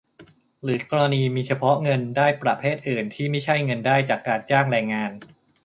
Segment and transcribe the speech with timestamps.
[0.63, 5.11] หรือกรณีมีเฉพาะเงินได้ประเภทอื่นที่ไม่ใช่เงินได้จากการจ้างแรงงาน